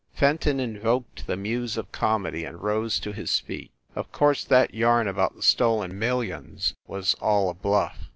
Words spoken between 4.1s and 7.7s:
course that yarn about the stolen mil lions was all a